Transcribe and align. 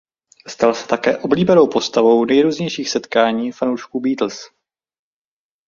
Stal 0.47 0.73
se 0.73 0.87
také 0.87 1.17
oblíbenou 1.17 1.67
postavou 1.67 2.25
nejrůznějších 2.25 2.89
setkání 2.89 3.51
fanoušků 3.51 3.99
Beatles. 3.99 4.39